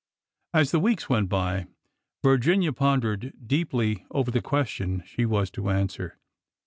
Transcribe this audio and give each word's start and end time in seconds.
"As 0.55 0.71
the 0.71 0.79
weeks 0.79 1.09
went 1.09 1.29
by, 1.29 1.67
Virginia 2.23 2.73
pondered 2.73 3.33
deeply 3.45 4.07
over 4.09 4.31
the 4.31 4.41
question 4.41 5.03
she 5.05 5.27
was 5.27 5.51
to 5.51 5.69
answer. 5.69 6.17